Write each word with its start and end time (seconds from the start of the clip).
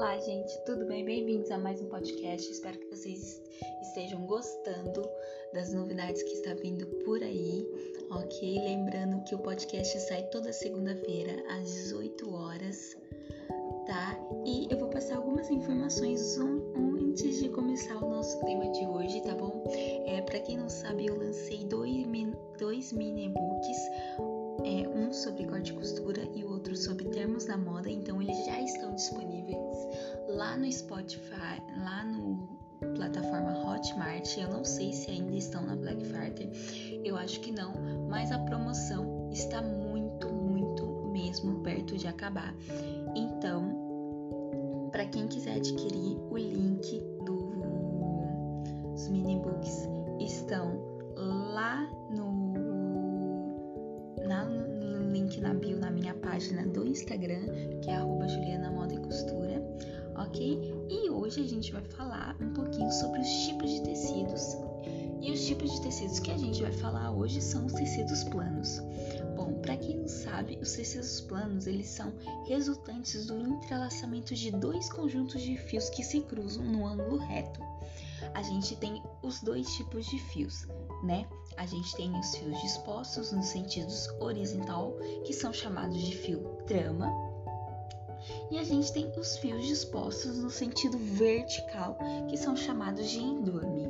Olá, 0.00 0.18
gente, 0.18 0.58
tudo 0.64 0.86
bem? 0.86 1.04
Bem-vindos 1.04 1.50
a 1.50 1.58
mais 1.58 1.78
um 1.82 1.86
podcast. 1.90 2.50
Espero 2.50 2.78
que 2.78 2.86
vocês 2.86 3.38
estejam 3.82 4.24
gostando 4.24 5.06
das 5.52 5.74
novidades 5.74 6.22
que 6.22 6.32
está 6.32 6.54
vindo 6.54 6.86
por 7.04 7.22
aí, 7.22 7.68
ok? 8.10 8.60
Lembrando 8.60 9.22
que 9.24 9.34
o 9.34 9.38
podcast 9.40 10.00
sai 10.00 10.22
toda 10.30 10.54
segunda-feira 10.54 11.44
às 11.50 11.70
18 11.70 12.34
horas, 12.34 12.96
tá? 13.86 14.18
E 14.46 14.68
eu 14.70 14.78
vou 14.78 14.88
passar 14.88 15.18
algumas 15.18 15.50
informações 15.50 16.38
antes 16.38 17.38
de 17.38 17.50
começar 17.50 18.02
o 18.02 18.08
nosso 18.08 18.40
tema 18.40 18.70
de 18.70 18.86
hoje, 18.86 19.20
tá 19.20 19.34
bom? 19.34 19.62
É, 20.06 20.22
para 20.22 20.40
quem 20.40 20.56
não 20.56 20.70
sabe, 20.70 21.08
eu 21.08 21.18
lancei 21.18 21.66
dois, 21.66 22.06
dois 22.58 22.90
mini 22.94 23.28
um 25.10 25.12
sobre 25.12 25.44
corte 25.44 25.72
e 25.72 25.74
costura 25.74 26.22
e 26.36 26.44
o 26.44 26.50
outro 26.50 26.76
sobre 26.76 27.04
termos 27.06 27.44
da 27.44 27.56
moda, 27.56 27.90
então 27.90 28.22
eles 28.22 28.46
já 28.46 28.60
estão 28.60 28.94
disponíveis 28.94 29.58
lá 30.28 30.56
no 30.56 30.70
Spotify, 30.70 31.60
lá 31.84 32.04
no 32.04 32.48
plataforma 32.94 33.58
Hotmart. 33.66 34.38
Eu 34.38 34.48
não 34.48 34.64
sei 34.64 34.92
se 34.92 35.10
ainda 35.10 35.34
estão 35.34 35.66
na 35.66 35.74
Black 35.74 36.04
Friday, 36.04 37.00
eu 37.04 37.16
acho 37.16 37.40
que 37.40 37.50
não, 37.50 37.72
mas 38.08 38.30
a 38.30 38.38
promoção 38.38 39.28
está 39.32 39.60
muito, 39.60 40.28
muito 40.28 40.86
mesmo 41.12 41.60
perto 41.60 41.96
de 41.96 42.06
acabar. 42.06 42.54
Então, 43.16 44.88
para 44.92 45.06
quem 45.06 45.26
quiser 45.26 45.56
adquirir, 45.56 46.18
o 46.30 46.38
link 46.38 47.02
dos 47.24 49.08
mini 49.08 49.36
books 49.40 49.88
estão 50.20 50.90
lá 51.16 51.90
no, 52.10 52.29
link 55.30 55.40
na 55.40 55.54
bio 55.54 55.78
na 55.78 55.90
minha 55.92 56.14
página 56.14 56.66
do 56.66 56.84
Instagram, 56.84 57.46
que 57.82 57.88
é 57.88 57.94
arroba 57.94 58.26
Juliana 58.26 58.68
Moda 58.68 58.94
e 58.94 58.98
Costura 58.98 59.62
ok? 60.16 60.74
E 60.88 61.08
hoje 61.08 61.40
a 61.40 61.46
gente 61.46 61.72
vai 61.72 61.84
falar 61.84 62.36
um 62.40 62.52
pouquinho 62.52 62.90
sobre 62.90 63.20
os 63.20 63.28
tipos 63.28 63.70
de 63.70 63.82
tecidos. 63.82 64.56
E 65.22 65.30
os 65.30 65.46
tipos 65.46 65.70
de 65.72 65.82
tecidos 65.82 66.18
que 66.18 66.30
a 66.30 66.36
gente 66.36 66.62
vai 66.62 66.72
falar 66.72 67.10
hoje 67.12 67.40
são 67.40 67.66
os 67.66 67.72
tecidos 67.72 68.24
planos. 68.24 68.80
Bom, 69.36 69.60
para 69.60 69.76
quem 69.76 69.98
não 69.98 70.08
sabe, 70.08 70.58
os 70.60 70.72
tecidos 70.72 71.20
planos 71.22 71.66
eles 71.66 71.88
são 71.88 72.12
resultantes 72.46 73.26
do 73.26 73.38
entrelaçamento 73.40 74.34
de 74.34 74.50
dois 74.50 74.90
conjuntos 74.90 75.40
de 75.42 75.56
fios 75.56 75.88
que 75.90 76.02
se 76.02 76.20
cruzam 76.22 76.64
no 76.64 76.86
ângulo 76.86 77.18
reto. 77.18 77.60
A 78.34 78.42
gente 78.42 78.76
tem 78.76 79.02
os 79.22 79.40
dois 79.40 79.66
tipos 79.74 80.06
de 80.06 80.18
fios, 80.18 80.66
né? 81.02 81.26
A 81.60 81.66
gente 81.66 81.94
tem 81.94 82.18
os 82.18 82.34
fios 82.34 82.58
dispostos 82.62 83.32
nos 83.32 83.44
sentidos 83.44 84.08
horizontal, 84.18 84.96
que 85.26 85.34
são 85.34 85.52
chamados 85.52 86.00
de 86.00 86.16
fio 86.16 86.38
trama, 86.66 87.12
e 88.50 88.58
a 88.58 88.64
gente 88.64 88.90
tem 88.94 89.12
os 89.18 89.36
fios 89.36 89.66
dispostos 89.66 90.38
no 90.38 90.48
sentido 90.48 90.96
vertical, 90.96 91.98
que 92.30 92.36
são 92.38 92.56
chamados 92.56 93.10
de 93.10 93.20
endurme. 93.20 93.86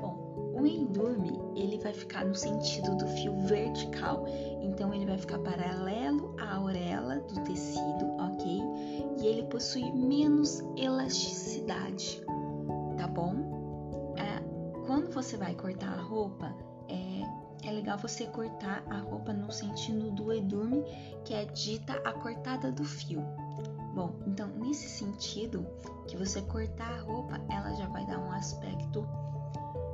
Bom, 0.00 0.54
o 0.54 0.64
endurme 0.64 1.36
ele 1.56 1.78
vai 1.78 1.92
ficar 1.92 2.24
no 2.24 2.34
sentido 2.36 2.96
do 2.96 3.08
fio 3.08 3.36
vertical, 3.40 4.24
então 4.62 4.94
ele 4.94 5.04
vai 5.04 5.18
ficar 5.18 5.40
paralelo 5.40 6.36
à 6.38 6.58
auréola 6.58 7.16
do 7.22 7.40
tecido, 7.40 8.06
ok? 8.20 8.62
E 9.20 9.26
ele 9.26 9.42
possui 9.48 9.90
menos 9.90 10.60
elasticidade, 10.76 12.22
tá 12.96 13.08
bom? 13.08 13.34
É, 14.16 14.86
quando 14.86 15.12
você 15.12 15.36
vai 15.36 15.56
cortar 15.56 15.98
a 15.98 16.02
roupa, 16.02 16.69
é, 17.62 17.70
legal 17.72 17.98
você 17.98 18.26
cortar 18.26 18.82
a 18.88 18.98
roupa 18.98 19.32
no 19.32 19.50
sentido 19.52 20.10
do 20.10 20.32
edurme, 20.32 20.82
que 21.24 21.34
é 21.34 21.44
dita 21.44 21.94
a 22.04 22.12
cortada 22.12 22.70
do 22.72 22.84
fio. 22.84 23.22
Bom, 23.94 24.14
então 24.26 24.48
nesse 24.48 24.88
sentido, 24.88 25.66
que 26.06 26.16
você 26.16 26.40
cortar 26.42 26.98
a 26.98 27.02
roupa, 27.02 27.40
ela 27.50 27.74
já 27.74 27.86
vai 27.88 28.06
dar 28.06 28.18
um 28.18 28.32
aspecto 28.32 29.06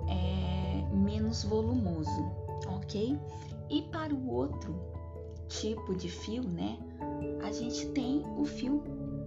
é, 0.09 0.85
menos 0.95 1.45
volumoso, 1.45 2.31
ok? 2.69 3.19
E 3.71 3.83
para 3.83 4.15
o 4.15 4.31
outro 4.31 4.75
tipo 5.49 5.95
de 5.95 6.09
fio, 6.09 6.43
né? 6.43 6.79
A 7.43 7.51
gente 7.53 7.87
tem 7.89 8.25
o 8.37 8.45
fio 8.45 8.83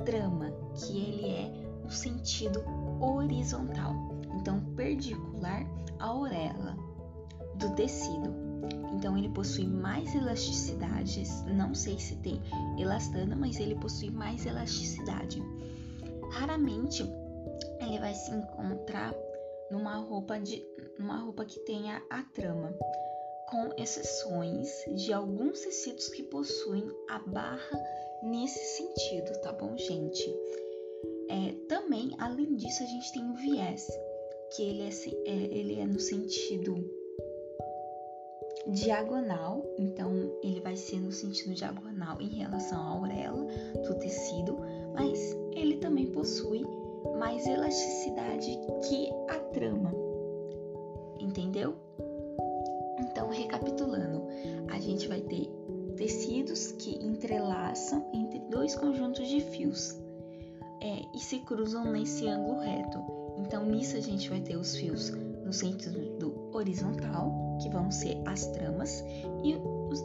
trama, 0.06 0.52
que 0.76 0.98
ele 0.98 1.28
é 1.28 1.70
no 1.84 1.92
sentido 1.92 2.64
horizontal, 3.02 3.94
então 4.36 4.60
perpendicular 4.76 5.66
à 5.98 6.14
orelha 6.14 6.89
do 7.60 7.76
tecido. 7.76 8.34
Então 8.94 9.18
ele 9.18 9.30
possui 9.30 9.68
mais 9.68 10.14
elasticidade, 10.14 11.24
não 11.54 11.74
sei 11.74 11.98
se 12.00 12.16
tem 12.18 12.42
elastana, 12.78 13.36
mas 13.36 13.60
ele 13.60 13.76
possui 13.76 14.10
mais 14.10 14.46
elasticidade. 14.46 15.42
Raramente 16.32 17.04
ele 17.82 18.00
vai 18.00 18.14
se 18.14 18.32
encontrar 18.32 19.14
numa 19.72 19.96
roupa 19.98 20.40
de 20.40 20.66
numa 20.98 21.18
roupa 21.18 21.46
que 21.46 21.60
tenha 21.62 22.04
a 22.10 22.24
trama, 22.24 22.76
com 23.50 23.82
exceções 23.82 24.70
de 24.96 25.14
alguns 25.14 25.62
tecidos 25.62 26.10
que 26.10 26.24
possuem 26.24 26.86
a 27.10 27.20
barra 27.20 27.80
nesse 28.22 28.60
sentido, 28.60 29.40
tá 29.42 29.54
bom, 29.54 29.78
gente? 29.78 30.36
É, 31.30 31.54
também, 31.70 32.12
além 32.20 32.56
disso, 32.56 32.84
a 32.84 32.86
gente 32.86 33.14
tem 33.14 33.24
o 33.30 33.36
viés, 33.36 33.88
que 34.52 34.64
ele 34.64 34.82
é, 34.82 34.90
é 35.26 35.58
ele 35.58 35.80
é 35.80 35.86
no 35.86 36.00
sentido 36.00 36.99
diagonal, 38.68 39.66
então 39.78 40.12
ele 40.44 40.60
vai 40.62 40.76
ser 40.76 41.00
no 41.00 41.12
sentido 41.12 41.54
diagonal 41.54 42.22
em 42.22 42.28
relação 42.28 42.80
à 42.82 42.90
auréola 42.92 43.46
do 43.88 43.96
tecido, 43.96 44.58
mas 44.94 45.36
ele 45.54 45.78
também 45.78 46.08
possui 46.08 46.66
mais 47.18 47.46
elasticidade 47.48 48.60
que 48.88 49.10
a 49.30 49.40
trama. 49.54 49.94
Entendeu? 51.20 51.76
Então, 53.00 53.30
recapitulando, 53.30 54.28
a 54.70 54.80
gente 54.80 55.08
vai 55.08 55.22
ter 55.22 55.50
tecidos 55.96 56.72
que 56.74 56.96
entrelaçam 57.04 58.06
entre 58.14 58.40
dois 58.50 58.76
conjuntos 58.76 59.28
de 59.28 59.42
fios 59.42 59.98
é, 60.82 61.02
e 61.14 61.20
se 61.20 61.40
cruzam 61.40 61.92
nesse 61.92 62.28
ângulo 62.28 62.60
reto. 62.60 63.00
Então, 63.38 63.66
nisso 63.66 63.98
a 63.98 64.00
gente 64.00 64.30
vai 64.30 64.42
ter 64.42 64.56
os 64.58 64.76
fios 64.76 65.10
no 65.10 65.52
sentido 65.52 66.18
do 66.18 66.39
horizontal, 66.54 67.58
que 67.62 67.70
vão 67.70 67.92
ser 67.92 68.22
as 68.26 68.46
tramas, 68.48 69.04
e 69.44 69.56
os, 69.90 70.02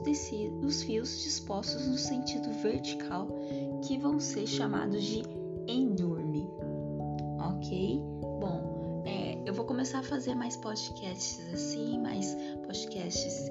os 0.63 0.83
fios 0.83 1.23
dispostos 1.23 1.87
no 1.87 1.97
sentido 1.97 2.51
vertical, 2.63 3.29
que 3.83 3.99
vão 3.99 4.19
ser 4.19 4.47
chamados 4.47 5.03
de 5.03 5.23
endurme. 5.67 6.49
Ok? 7.39 8.01
Bom, 8.41 9.03
é, 9.07 9.39
eu 9.47 9.55
vou 9.55 9.65
começar 9.65 10.01
a 10.01 10.03
fazer 10.03 10.35
mais 10.35 10.57
podcasts 10.57 11.41
assim, 11.53 11.99
mais 11.99 12.37
podcasts 12.67 13.51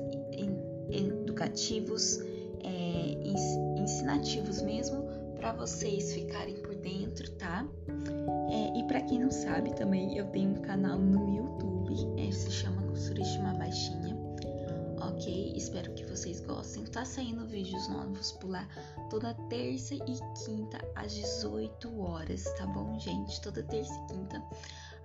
educativos, 0.92 2.20
é, 2.64 3.82
ensinativos 3.82 4.62
mesmo, 4.62 5.04
para 5.36 5.52
vocês 5.54 6.14
ficarem 6.14 6.56
por 6.56 6.76
dentro, 6.76 7.30
tá? 7.32 7.68
É, 8.50 8.80
e 8.80 8.84
para 8.88 9.02
quem 9.02 9.20
não 9.20 9.32
sabe 9.32 9.74
também, 9.76 10.18
eu 10.18 10.26
tenho 10.28 10.52
um 10.52 10.62
canal 10.62 10.98
no 10.98 11.36
YouTube 11.36 11.74
é, 12.18 12.32
se 12.32 12.52
chama 12.52 12.73
Costuríssima 12.94 13.56
Baixinha. 13.56 14.16
Ok? 15.02 15.54
Espero 15.56 15.92
que 15.96 16.06
vocês 16.06 16.40
gostem. 16.42 16.86
Tá 16.86 17.04
saindo 17.04 17.48
vídeos 17.48 17.88
novos 17.90 18.34
por 18.34 18.52
lá 18.52 18.68
toda 19.10 19.34
terça 19.50 19.96
e 19.96 20.46
quinta 20.46 20.78
às 20.96 21.12
18 21.12 22.00
horas, 22.00 22.44
tá 22.56 22.68
bom, 22.68 22.98
gente? 23.00 23.42
Toda 23.42 23.64
terça 23.64 23.92
e 23.92 24.14
quinta 24.14 24.44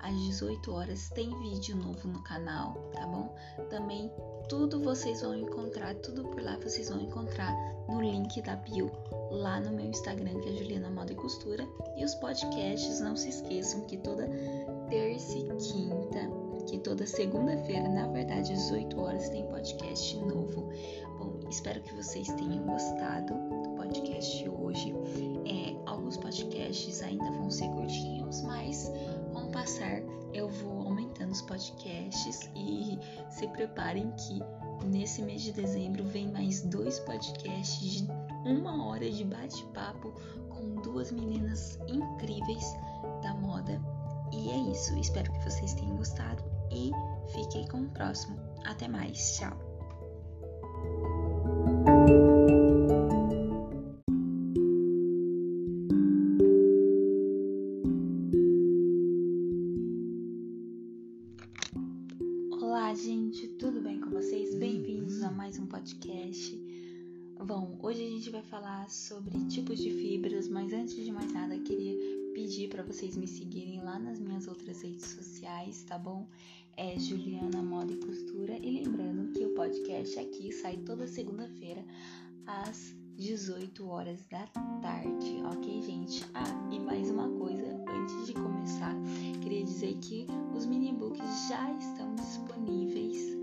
às 0.00 0.14
18 0.14 0.70
horas 0.70 1.08
tem 1.10 1.30
vídeo 1.40 1.76
novo 1.76 2.06
no 2.08 2.22
canal, 2.22 2.74
tá 2.92 3.06
bom? 3.06 3.34
Também 3.70 4.12
tudo 4.50 4.80
vocês 4.80 5.22
vão 5.22 5.34
encontrar, 5.34 5.94
tudo 5.96 6.24
por 6.24 6.42
lá 6.42 6.58
vocês 6.58 6.90
vão 6.90 7.00
encontrar 7.00 7.54
no 7.88 8.02
link 8.02 8.40
da 8.42 8.56
bio 8.56 8.90
lá 9.30 9.60
no 9.60 9.72
meu 9.72 9.86
Instagram, 9.86 10.38
que 10.40 10.50
é 10.50 10.52
Juliana 10.52 10.90
Moda 10.90 11.12
e 11.12 11.16
Costura. 11.16 11.66
E 11.96 12.04
os 12.04 12.14
podcasts, 12.16 13.00
não 13.00 13.16
se 13.16 13.30
esqueçam 13.30 13.86
que 13.86 13.96
toda 13.96 14.28
terça 14.88 15.36
e 15.36 15.44
quinta 15.56 16.27
toda 16.98 17.06
segunda-feira, 17.06 17.88
na 17.88 18.08
verdade, 18.08 18.52
às 18.52 18.72
8 18.72 19.00
horas, 19.00 19.28
tem 19.28 19.46
podcast 19.46 20.16
novo. 20.16 20.68
Bom, 21.16 21.38
espero 21.48 21.80
que 21.80 21.94
vocês 21.94 22.26
tenham 22.32 22.66
gostado 22.66 23.34
do 23.34 23.76
podcast 23.76 24.48
hoje. 24.48 24.92
É, 25.46 25.76
alguns 25.88 26.16
podcasts 26.16 27.00
ainda 27.00 27.30
vão 27.30 27.52
ser 27.52 27.68
curtinhos, 27.68 28.42
mas 28.42 28.90
com 29.32 29.46
o 29.46 29.52
passar 29.52 30.02
eu 30.34 30.48
vou 30.48 30.88
aumentando 30.88 31.30
os 31.30 31.40
podcasts 31.42 32.50
e 32.56 32.98
se 33.30 33.46
preparem 33.46 34.10
que 34.16 34.40
nesse 34.84 35.22
mês 35.22 35.42
de 35.42 35.52
dezembro 35.52 36.04
vem 36.04 36.26
mais 36.26 36.62
dois 36.62 36.98
podcasts 36.98 38.02
de 38.02 38.08
uma 38.44 38.88
hora 38.88 39.08
de 39.08 39.22
bate-papo 39.22 40.12
com 40.48 40.74
duas 40.82 41.12
meninas 41.12 41.78
incríveis 41.86 42.74
da 43.22 43.34
moda. 43.34 43.80
E 44.32 44.50
é 44.50 44.56
isso, 44.72 44.98
espero 44.98 45.32
que 45.32 45.44
vocês 45.44 45.74
tenham 45.74 45.96
gostado 45.96 46.57
e 46.72 46.90
fiquem 47.32 47.66
com 47.68 47.82
o 47.82 47.90
próximo. 47.90 48.38
Até 48.64 48.88
mais, 48.88 49.36
tchau! 49.36 49.56
Olá, 62.60 62.94
gente, 62.94 63.48
tudo 63.58 63.80
bem 63.80 64.00
com 64.00 64.10
vocês? 64.10 64.52
Uhum. 64.52 64.58
Bem-vindos 64.58 65.22
a 65.22 65.30
mais 65.30 65.58
um 65.58 65.66
podcast. 65.66 66.56
Bom, 67.44 67.78
hoje 67.82 68.04
a 68.04 68.10
gente 68.10 68.30
vai 68.30 68.42
falar 68.42 68.90
sobre 68.90 69.38
tipos 69.46 69.78
de 69.78 69.90
fibras, 69.90 70.48
mas 70.48 70.72
antes 70.72 70.96
de 70.96 71.10
mais 71.10 71.32
nada, 71.32 71.58
queria 71.58 71.96
pedir 72.34 72.68
para 72.68 72.82
vocês 72.82 73.16
me 73.16 73.26
seguirem 73.26 73.82
lá 73.82 73.98
nas 73.98 74.20
minhas 74.20 74.46
outras 74.46 74.82
redes 74.82 75.06
sociais, 75.06 75.82
tá 75.84 75.98
bom? 75.98 76.28
É 76.78 76.96
Juliana 76.96 77.60
Moda 77.60 77.92
e 77.92 77.96
Costura. 77.96 78.56
E 78.56 78.70
lembrando 78.70 79.32
que 79.32 79.44
o 79.44 79.52
podcast 79.52 80.16
aqui 80.16 80.52
sai 80.52 80.76
toda 80.76 81.08
segunda-feira 81.08 81.84
às 82.46 82.94
18 83.16 83.84
horas 83.88 84.24
da 84.30 84.46
tarde, 84.80 85.42
ok, 85.52 85.82
gente? 85.82 86.24
Ah, 86.34 86.44
e 86.70 86.78
mais 86.78 87.10
uma 87.10 87.28
coisa, 87.30 87.66
antes 87.88 88.26
de 88.26 88.32
começar, 88.32 88.94
queria 89.42 89.64
dizer 89.64 89.98
que 89.98 90.28
os 90.54 90.66
mini 90.66 90.92
books 90.92 91.48
já 91.48 91.68
estão 91.72 92.14
disponíveis 92.14 93.36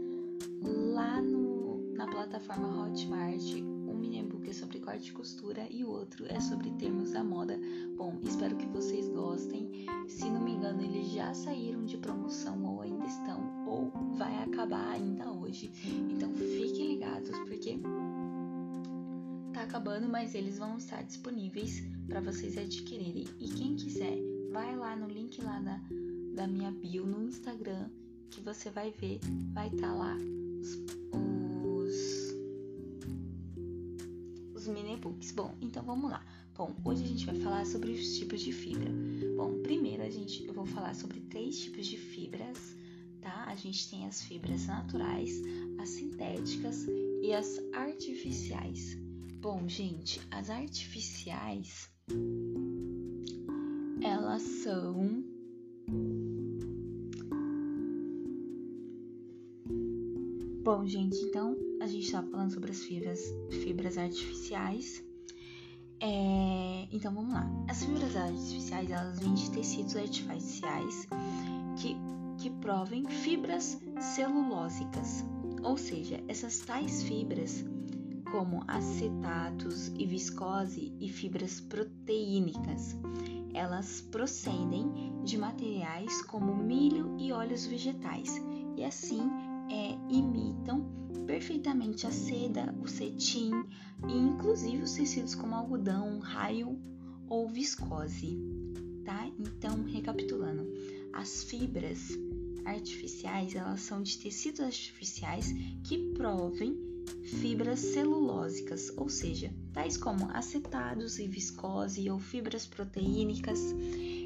lá 0.93 1.21
no, 1.21 1.91
na 1.91 2.07
plataforma 2.07 2.85
Hotmart. 2.87 3.53
Um 3.53 3.97
mini 3.97 4.23
book 4.23 4.49
é 4.49 4.53
sobre 4.95 4.99
corte 4.99 5.09
e 5.09 5.11
costura 5.11 5.67
e 5.69 5.83
o 5.83 5.89
outro 5.89 6.25
é 6.27 6.39
sobre 6.39 6.71
termos 6.71 7.11
da 7.11 7.23
moda. 7.23 7.59
Bom, 7.97 8.17
espero 8.23 8.55
que 8.55 8.65
vocês 8.67 9.07
gostem. 9.09 9.69
Se 10.07 10.25
não 10.25 10.41
me 10.41 10.51
engano, 10.51 10.81
eles 10.81 11.11
já 11.11 11.33
saíram 11.33 11.85
de 11.85 11.97
promoção 11.97 12.63
ou 12.63 12.81
ainda 12.81 13.05
estão, 13.05 13.67
ou 13.67 13.91
vai 14.15 14.43
acabar 14.43 14.91
ainda 14.91 15.31
hoje. 15.31 15.71
Então 16.09 16.33
fiquem 16.33 16.93
ligados 16.93 17.37
porque 17.39 17.79
tá 19.53 19.63
acabando, 19.63 20.07
mas 20.07 20.33
eles 20.33 20.57
vão 20.57 20.77
estar 20.77 21.03
disponíveis 21.03 21.83
para 22.07 22.21
vocês 22.21 22.57
adquirirem. 22.57 23.25
E 23.39 23.49
quem 23.49 23.75
quiser, 23.75 24.17
vai 24.51 24.75
lá 24.75 24.95
no 24.95 25.07
link 25.07 25.41
lá 25.41 25.59
da, 25.59 25.81
da 26.35 26.47
minha 26.47 26.71
bio 26.71 27.05
no 27.05 27.23
Instagram 27.23 27.89
que 28.29 28.41
você 28.41 28.69
vai 28.69 28.91
ver, 28.91 29.19
vai 29.53 29.67
estar 29.67 29.87
tá 29.87 29.93
lá 29.93 30.17
os, 30.61 31.34
os 34.65 34.67
mini 34.67 34.97
books. 34.97 35.31
Bom, 35.31 35.55
então 35.61 35.83
vamos 35.83 36.09
lá. 36.09 36.25
Bom, 36.55 36.75
hoje 36.83 37.03
a 37.03 37.07
gente 37.07 37.25
vai 37.25 37.35
falar 37.35 37.65
sobre 37.65 37.91
os 37.91 38.17
tipos 38.17 38.41
de 38.41 38.51
fibra. 38.51 38.91
Bom, 39.37 39.61
primeiro 39.61 40.01
a 40.01 40.09
gente, 40.09 40.43
eu 40.45 40.53
vou 40.53 40.65
falar 40.65 40.95
sobre 40.95 41.19
três 41.21 41.59
tipos 41.59 41.85
de 41.85 41.97
fibras, 41.97 42.75
tá? 43.21 43.45
A 43.47 43.55
gente 43.55 43.89
tem 43.89 44.05
as 44.07 44.23
fibras 44.23 44.65
naturais, 44.65 45.41
as 45.79 45.89
sintéticas 45.89 46.87
e 47.21 47.33
as 47.33 47.59
artificiais. 47.73 48.97
Bom, 49.39 49.67
gente, 49.67 50.19
as 50.31 50.49
artificiais 50.49 51.91
elas 54.01 54.41
são 54.41 55.23
Bom, 60.63 60.83
gente, 60.87 61.17
então 61.17 61.55
a 61.85 61.87
gente 61.87 62.05
está 62.05 62.23
falando 62.23 62.51
sobre 62.51 62.71
as 62.71 62.83
fibras, 62.83 63.19
fibras 63.63 63.97
artificiais. 63.97 65.03
É, 65.99 66.87
então 66.91 67.13
vamos 67.13 67.31
lá. 67.31 67.47
As 67.69 67.85
fibras 67.85 68.15
artificiais 68.15 68.89
elas 68.89 69.19
vêm 69.19 69.35
de 69.35 69.51
tecidos 69.51 69.95
artificiais 69.95 71.07
que, 71.77 71.95
que 72.39 72.49
provem 72.49 73.05
fibras 73.05 73.79
celulósicas, 73.99 75.23
ou 75.61 75.77
seja, 75.77 76.23
essas 76.27 76.57
tais 76.59 77.03
fibras 77.03 77.63
como 78.31 78.63
acetatos 78.67 79.89
e 79.89 80.07
viscose 80.07 80.91
e 80.99 81.07
fibras 81.07 81.61
proteínicas. 81.61 82.97
Elas 83.53 84.01
procedem 84.01 85.13
de 85.23 85.37
materiais 85.37 86.23
como 86.23 86.55
milho 86.55 87.15
e 87.19 87.31
óleos 87.31 87.67
vegetais 87.67 88.41
e 88.75 88.83
assim 88.83 89.21
é, 89.69 89.97
imitam 90.09 90.85
perfeitamente 91.25 92.05
a 92.05 92.11
seda, 92.11 92.73
o 92.81 92.87
cetim 92.87 93.51
e 94.07 94.13
inclusive 94.13 94.83
os 94.83 94.93
tecidos 94.93 95.35
como 95.35 95.55
algodão, 95.55 96.19
raio 96.19 96.79
ou 97.27 97.49
viscose, 97.49 98.37
tá? 99.03 99.29
Então, 99.39 99.83
recapitulando, 99.83 100.71
as 101.13 101.43
fibras 101.43 102.09
artificiais, 102.63 103.55
elas 103.55 103.81
são 103.81 104.01
de 104.01 104.17
tecidos 104.17 104.59
artificiais 104.59 105.51
que 105.83 106.13
provem 106.13 106.77
fibras 107.23 107.79
celulósicas, 107.79 108.91
ou 108.97 109.09
seja, 109.09 109.53
tais 109.73 109.97
como 109.97 110.29
acetados 110.31 111.19
e 111.19 111.27
viscose 111.27 112.09
ou 112.09 112.19
fibras 112.19 112.65
proteínicas, 112.65 113.59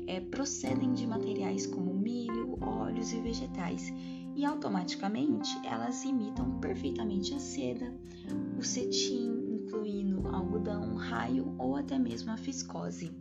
é, 0.08 0.20
procedem 0.20 0.94
de 0.94 1.06
materiais 1.06 1.66
como 1.68 1.94
milho, 1.94 2.58
óleos 2.62 3.12
e 3.12 3.20
vegetais 3.20 3.92
e 4.40 4.46
automaticamente 4.46 5.50
elas 5.66 6.06
imitam 6.06 6.62
perfeitamente 6.62 7.34
a 7.34 7.40
seda, 7.40 7.94
o 8.58 8.64
cetim, 8.64 9.60
incluindo 9.60 10.26
algodão, 10.30 10.96
raio 10.96 11.54
ou 11.58 11.76
até 11.76 12.00
mesmo 12.00 12.32
a 12.32 12.36
viscose. 12.36 13.12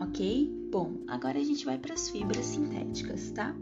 Ok? 0.00 0.68
Bom, 0.70 1.02
agora 1.08 1.40
a 1.40 1.42
gente 1.42 1.64
vai 1.64 1.76
para 1.76 1.94
as 1.94 2.08
fibras 2.08 2.46
sintéticas, 2.46 3.32
tá? 3.32 3.52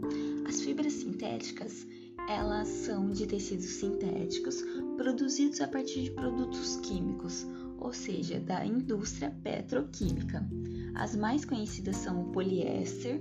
As 0.47 0.61
fibras 0.61 0.93
sintéticas 0.93 1.87
elas 2.29 2.67
são 2.67 3.09
de 3.09 3.25
tecidos 3.25 3.65
sintéticos 3.65 4.61
produzidos 4.97 5.61
a 5.61 5.67
partir 5.67 6.03
de 6.03 6.11
produtos 6.11 6.75
químicos, 6.75 7.43
ou 7.79 7.91
seja, 7.91 8.39
da 8.39 8.63
indústria 8.63 9.31
petroquímica. 9.41 10.47
As 10.93 11.15
mais 11.15 11.43
conhecidas 11.43 11.95
são 11.95 12.21
o 12.21 12.31
poliéster, 12.31 13.19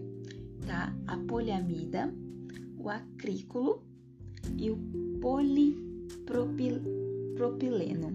tá? 0.67 0.95
a 1.07 1.17
poliamida, 1.17 2.13
o 2.79 2.91
acrículo 2.91 3.83
e 4.59 4.71
o 4.71 4.77
polipropileno 5.21 8.15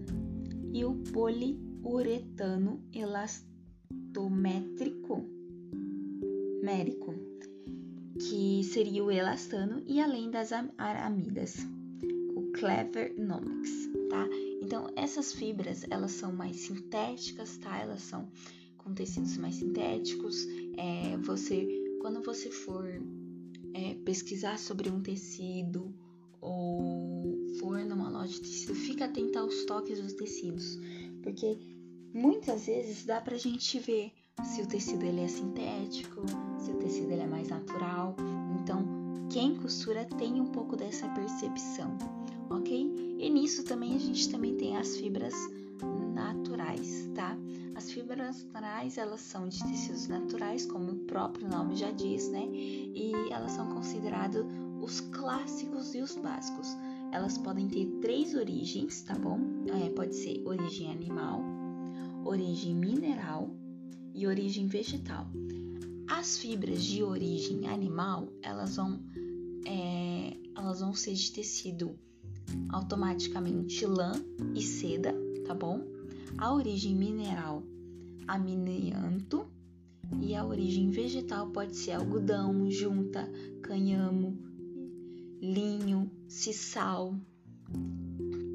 e 0.73 0.85
o 0.85 0.93
poliuretano 1.11 2.79
elastométrico 2.93 5.25
mérico, 6.61 7.15
que 8.19 8.63
seria 8.63 9.03
o 9.03 9.11
elastano 9.11 9.81
e 9.87 9.99
além 9.99 10.29
das 10.29 10.51
aramidas, 10.77 11.57
o 12.35 12.51
clevernomics, 12.51 13.89
tá? 14.09 14.27
Então 14.61 14.87
essas 14.95 15.33
fibras 15.33 15.83
elas 15.89 16.11
são 16.11 16.31
mais 16.31 16.57
sintéticas, 16.57 17.57
tá? 17.57 17.79
Elas 17.79 18.03
são 18.03 18.29
com 18.77 18.93
tecidos 18.93 19.35
mais 19.37 19.55
sintéticos. 19.55 20.45
É, 20.77 21.17
você 21.17 21.80
quando 22.01 22.21
você 22.23 22.49
for 22.49 22.85
é, 23.75 23.93
pesquisar 24.03 24.57
sobre 24.57 24.89
um 24.89 25.01
tecido 25.01 25.93
ou 26.41 27.37
for 27.59 27.85
numa 27.85 28.09
loja 28.09 28.33
de 28.33 28.41
tecido, 28.41 28.73
fica 28.73 29.05
atento 29.05 29.37
aos 29.37 29.65
toques 29.65 30.01
dos 30.01 30.13
tecidos, 30.13 30.79
porque 31.21 31.59
muitas 32.11 32.65
vezes 32.65 33.05
dá 33.05 33.21
pra 33.21 33.37
gente 33.37 33.79
ver 33.79 34.11
se 34.43 34.63
o 34.63 34.67
tecido 34.67 35.05
ele 35.05 35.21
é 35.21 35.27
sintético, 35.27 36.21
se 36.57 36.71
o 36.71 36.79
tecido 36.79 37.11
ele 37.11 37.21
é 37.21 37.27
mais 37.27 37.49
natural. 37.49 38.15
Então, 38.59 38.83
quem 39.31 39.55
costura 39.55 40.03
tem 40.17 40.41
um 40.41 40.47
pouco 40.47 40.75
dessa 40.75 41.07
percepção, 41.09 41.95
ok? 42.49 43.17
E 43.19 43.29
nisso 43.29 43.63
também 43.63 43.95
a 43.95 43.99
gente 43.99 44.27
também 44.29 44.57
tem 44.57 44.75
as 44.75 44.97
fibras 44.97 45.35
naturais, 46.15 47.07
tá? 47.13 47.37
As 47.81 47.91
fibras 47.91 48.43
naturais, 48.43 48.95
elas 48.99 49.21
são 49.21 49.49
de 49.49 49.57
tecidos 49.57 50.07
naturais, 50.07 50.67
como 50.67 50.91
o 50.91 50.99
próprio 50.99 51.49
nome 51.49 51.75
já 51.75 51.89
diz, 51.89 52.29
né? 52.29 52.45
E 52.45 53.11
elas 53.31 53.53
são 53.53 53.73
consideradas 53.73 54.45
os 54.79 55.01
clássicos 55.01 55.95
e 55.95 55.99
os 55.99 56.15
básicos. 56.15 56.67
Elas 57.11 57.39
podem 57.39 57.67
ter 57.67 57.87
três 57.99 58.35
origens, 58.35 59.01
tá 59.01 59.15
bom? 59.15 59.39
É, 59.65 59.89
pode 59.89 60.15
ser 60.15 60.43
origem 60.45 60.91
animal, 60.91 61.43
origem 62.23 62.75
mineral 62.75 63.49
e 64.13 64.27
origem 64.27 64.67
vegetal. 64.67 65.25
As 66.07 66.37
fibras 66.37 66.83
de 66.83 67.01
origem 67.01 67.67
animal, 67.67 68.27
elas 68.43 68.75
vão, 68.75 68.99
é, 69.65 70.37
elas 70.55 70.81
vão 70.81 70.93
ser 70.93 71.15
de 71.15 71.31
tecido 71.31 71.97
automaticamente 72.69 73.87
lã 73.87 74.11
e 74.53 74.61
seda, 74.61 75.15
tá 75.47 75.55
bom? 75.55 75.99
A 76.37 76.53
origem 76.53 76.95
mineral, 76.95 77.63
amianto, 78.27 79.47
e 80.19 80.35
a 80.35 80.45
origem 80.45 80.89
vegetal 80.89 81.49
pode 81.51 81.75
ser 81.75 81.91
algodão, 81.91 82.69
junta, 82.69 83.29
canhamo, 83.61 84.37
linho, 85.41 86.11
sisal, 86.27 87.15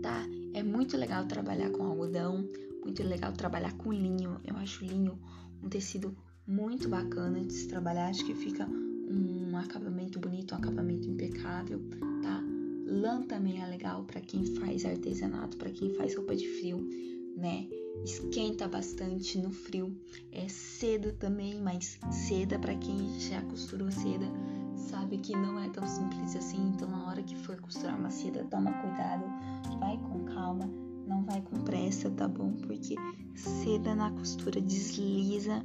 tá? 0.03 0.27
É 0.53 0.63
muito 0.63 0.97
legal 0.97 1.27
trabalhar 1.27 1.71
com 1.71 1.85
algodão, 1.85 2.49
muito 2.83 3.03
legal 3.03 3.33
trabalhar 3.33 3.77
com 3.77 3.93
linho. 3.93 4.41
Eu 4.45 4.57
acho 4.57 4.85
linho 4.85 5.19
um 5.63 5.69
tecido 5.69 6.17
muito 6.47 6.89
bacana 6.89 7.41
de 7.41 7.53
se 7.53 7.69
trabalhar, 7.69 8.09
acho 8.09 8.25
que 8.25 8.35
fica 8.35 8.69
um 8.69 9.57
acabamento 9.57 10.19
bonito, 10.19 10.55
um 10.55 10.59
acabamento 10.59 11.09
impecável, 11.09 11.81
tá? 12.23 12.43
Lã 12.87 13.23
também 13.23 13.61
é 13.61 13.67
legal 13.67 14.05
para 14.05 14.21
quem 14.21 14.45
faz 14.57 14.85
artesanato, 14.85 15.57
para 15.57 15.71
quem 15.71 15.93
faz 15.95 16.15
roupa 16.15 16.37
de 16.37 16.47
frio, 16.47 16.89
né? 17.37 17.69
Esquenta 18.05 18.67
bastante 18.67 19.39
no 19.39 19.51
frio. 19.51 19.97
É 20.33 20.49
seda 20.49 21.13
também, 21.13 21.61
mas 21.61 21.99
seda 22.11 22.59
para 22.59 22.75
quem 22.77 23.21
já 23.21 23.43
costurou 23.43 23.91
seda 23.91 24.27
sabe 24.77 25.19
que 25.19 25.33
não 25.33 25.59
é 25.59 25.69
tão 25.69 25.87
simples 25.87 26.37
assim. 26.37 26.73
Então, 26.75 26.89
na 26.89 27.07
hora 27.09 27.23
que 27.23 27.37
for 27.37 27.61
costurar 27.61 27.99
uma 27.99 28.11
seda, 28.11 28.45
toma 28.45 28.73
cuidado, 28.73 29.25
vai 29.79 29.97
com 29.99 30.25
calma, 30.25 30.67
não 31.07 31.25
vai 31.25 31.41
com 31.43 31.57
pressa, 31.63 32.11
tá 32.11 32.29
bom? 32.29 32.53
Porque 32.53 32.95
seda 33.35 33.95
na 33.95 34.11
costura 34.11 34.61
desliza, 34.61 35.65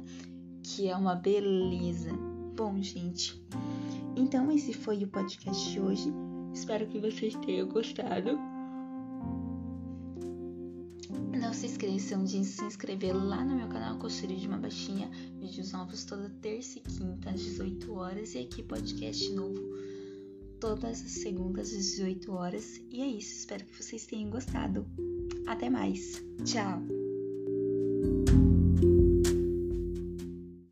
que 0.62 0.88
é 0.88 0.96
uma 0.96 1.14
beleza. 1.14 2.12
Bom, 2.56 2.80
gente, 2.82 3.42
então 4.16 4.50
esse 4.52 4.72
foi 4.72 5.02
o 5.04 5.08
podcast 5.08 5.70
de 5.70 5.80
hoje. 5.80 6.12
Espero 6.52 6.86
que 6.86 7.00
vocês 7.00 7.34
tenham 7.36 7.68
gostado. 7.68 8.51
Não 11.52 11.58
se 11.58 11.66
esqueçam 11.66 12.24
de 12.24 12.42
se 12.46 12.64
inscrever 12.64 13.12
lá 13.12 13.44
no 13.44 13.54
meu 13.54 13.68
canal 13.68 13.98
Costura 13.98 14.34
de 14.34 14.48
uma 14.48 14.56
Baixinha. 14.56 15.10
Vídeos 15.38 15.72
novos 15.72 16.02
toda 16.02 16.30
terça 16.40 16.78
e 16.78 16.80
quinta 16.80 17.28
às 17.28 17.42
18 17.42 17.92
horas. 17.92 18.34
E 18.34 18.38
aqui 18.38 18.62
podcast 18.62 19.30
novo 19.34 19.60
todas 20.58 21.02
as 21.02 21.10
segundas 21.10 21.70
às 21.70 21.84
18 21.84 22.32
horas. 22.32 22.80
E 22.90 23.02
é 23.02 23.06
isso, 23.06 23.40
espero 23.40 23.66
que 23.66 23.82
vocês 23.82 24.06
tenham 24.06 24.30
gostado. 24.30 24.86
Até 25.46 25.68
mais. 25.68 26.24
Tchau! 26.42 27.01